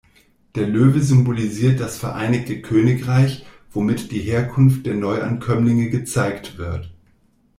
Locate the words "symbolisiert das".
0.99-1.99